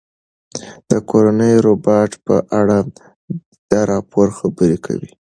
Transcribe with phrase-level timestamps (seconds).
[0.89, 2.77] د کورني روباټ په اړه
[3.69, 5.11] دا راپور خبرې کوي.